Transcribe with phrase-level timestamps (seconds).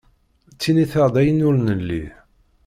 [0.53, 2.03] Ttiniteɣ-d ayen ur nelli.